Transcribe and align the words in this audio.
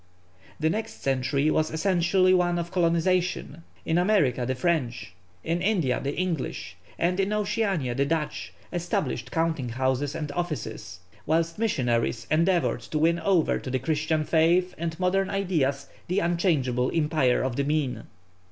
The 0.59 0.71
next 0.71 1.03
century 1.03 1.51
was 1.51 1.69
essentially 1.69 2.33
one 2.33 2.57
of 2.57 2.71
colonization. 2.71 3.61
In 3.85 3.99
America 3.99 4.47
the 4.47 4.55
French, 4.55 5.13
in 5.43 5.61
India 5.61 6.01
the 6.03 6.15
English, 6.15 6.75
and 6.97 7.19
in 7.19 7.31
Oceania 7.31 7.93
the 7.93 8.07
Dutch 8.07 8.51
established 8.73 9.29
counting 9.29 9.69
houses 9.69 10.15
and 10.15 10.31
offices, 10.31 11.01
whilst 11.27 11.59
missionaries 11.59 12.25
endeavoured 12.31 12.81
to 12.81 12.97
win 12.97 13.19
over 13.19 13.59
to 13.59 13.69
the 13.69 13.77
Christian 13.77 14.23
faith 14.23 14.73
and 14.75 14.99
modern 14.99 15.29
ideas 15.29 15.87
the 16.07 16.17
unchangeable 16.17 16.89
"Empire 16.91 17.43
of 17.43 17.55
the 17.55 17.63
Mean." 17.63 18.05